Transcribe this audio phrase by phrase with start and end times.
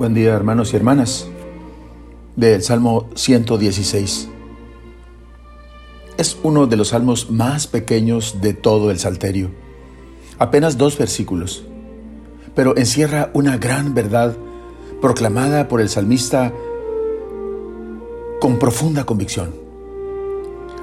[0.00, 1.26] Buen día hermanos y hermanas
[2.34, 4.30] del Salmo 116.
[6.16, 9.50] Es uno de los salmos más pequeños de todo el Salterio.
[10.38, 11.64] Apenas dos versículos,
[12.54, 14.34] pero encierra una gran verdad
[15.02, 16.50] proclamada por el salmista
[18.40, 19.54] con profunda convicción.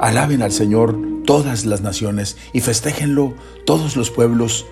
[0.00, 3.34] Alaben al Señor todas las naciones y festéjenlo
[3.66, 4.64] todos los pueblos,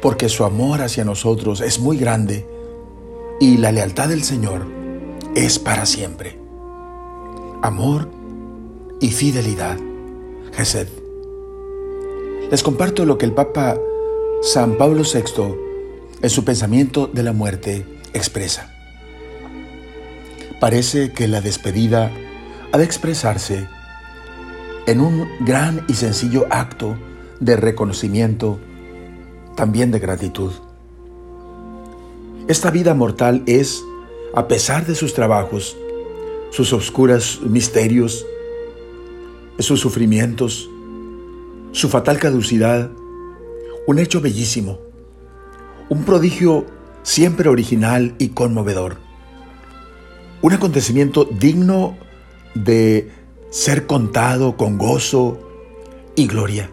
[0.00, 2.46] porque su amor hacia nosotros es muy grande
[3.40, 4.66] y la lealtad del Señor
[5.34, 6.38] es para siempre.
[7.62, 8.10] Amor
[9.00, 9.78] y fidelidad.
[10.52, 10.88] Gesed.
[12.50, 13.78] Les comparto lo que el Papa
[14.42, 15.54] San Pablo VI
[16.22, 18.72] en su pensamiento de la muerte expresa.
[20.60, 22.10] Parece que la despedida
[22.72, 23.68] ha de expresarse
[24.86, 26.96] en un gran y sencillo acto
[27.38, 28.58] de reconocimiento,
[29.54, 30.52] también de gratitud.
[32.48, 33.84] Esta vida mortal es,
[34.32, 35.76] a pesar de sus trabajos,
[36.48, 38.24] sus oscuros misterios,
[39.58, 40.70] sus sufrimientos,
[41.72, 42.90] su fatal caducidad,
[43.86, 44.78] un hecho bellísimo,
[45.90, 46.64] un prodigio
[47.02, 48.96] siempre original y conmovedor,
[50.40, 51.98] un acontecimiento digno
[52.54, 53.10] de
[53.50, 55.38] ser contado con gozo
[56.16, 56.70] y gloria.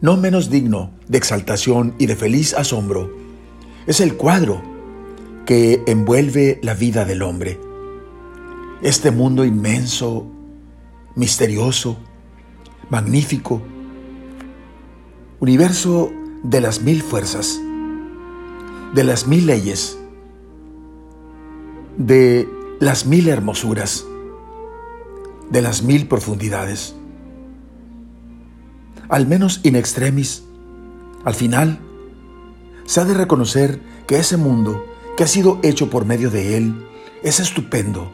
[0.00, 3.23] No menos digno de exaltación y de feliz asombro
[3.86, 4.62] es el cuadro
[5.46, 7.60] que envuelve la vida del hombre.
[8.82, 10.26] Este mundo inmenso,
[11.14, 11.98] misterioso,
[12.88, 13.60] magnífico,
[15.40, 16.10] universo
[16.42, 17.60] de las mil fuerzas,
[18.94, 19.98] de las mil leyes,
[21.98, 22.48] de
[22.80, 24.06] las mil hermosuras,
[25.50, 26.96] de las mil profundidades.
[29.08, 30.42] Al menos in extremis,
[31.24, 31.78] al final,
[32.86, 34.84] se ha de reconocer que ese mundo
[35.16, 36.86] que ha sido hecho por medio de Él
[37.22, 38.10] es estupendo.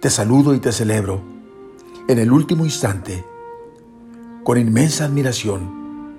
[0.00, 1.22] Te saludo y te celebro
[2.08, 3.24] en el último instante
[4.42, 6.14] con inmensa admiración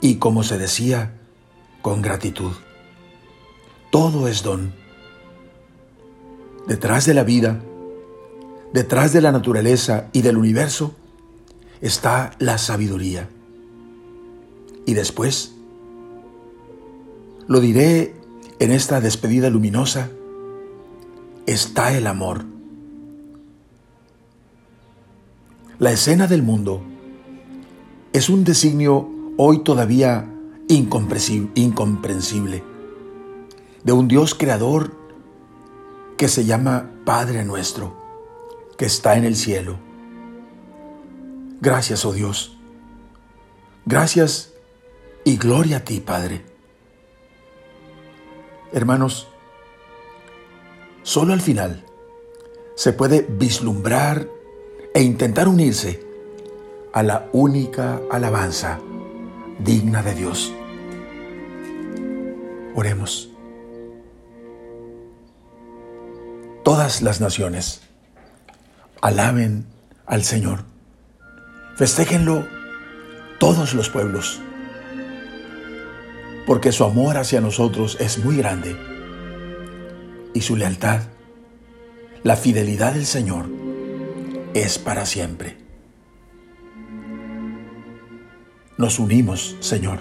[0.00, 1.18] y, como se decía,
[1.82, 2.52] con gratitud.
[3.90, 4.72] Todo es don.
[6.66, 7.60] Detrás de la vida,
[8.72, 10.94] detrás de la naturaleza y del universo,
[11.80, 13.28] está la sabiduría.
[14.86, 15.54] Y después,
[17.50, 18.14] lo diré
[18.60, 20.08] en esta despedida luminosa,
[21.46, 22.44] está el amor.
[25.80, 26.80] La escena del mundo
[28.12, 30.32] es un designio hoy todavía
[30.68, 32.62] incomprensible
[33.82, 34.92] de un Dios creador
[36.16, 37.96] que se llama Padre nuestro,
[38.78, 39.76] que está en el cielo.
[41.60, 42.56] Gracias, oh Dios.
[43.86, 44.52] Gracias
[45.24, 46.49] y gloria a ti, Padre.
[48.72, 49.26] Hermanos,
[51.02, 51.84] solo al final
[52.76, 54.28] se puede vislumbrar
[54.94, 56.04] e intentar unirse
[56.92, 58.78] a la única alabanza
[59.58, 60.52] digna de Dios.
[62.74, 63.30] Oremos.
[66.62, 67.82] Todas las naciones
[69.00, 69.66] alaben
[70.06, 70.64] al Señor.
[71.76, 72.46] Festéjenlo
[73.38, 74.40] todos los pueblos
[76.46, 78.76] porque su amor hacia nosotros es muy grande
[80.34, 81.02] y su lealtad,
[82.22, 83.46] la fidelidad del Señor,
[84.54, 85.56] es para siempre.
[88.76, 90.00] Nos unimos, Señor,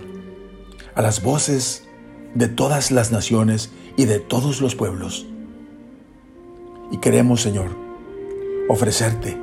[0.95, 1.87] a las voces
[2.33, 5.25] de todas las naciones y de todos los pueblos.
[6.91, 7.75] Y queremos, Señor,
[8.69, 9.37] ofrecerte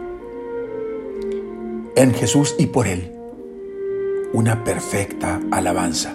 [1.97, 3.13] en Jesús y por Él
[4.33, 6.15] una perfecta alabanza.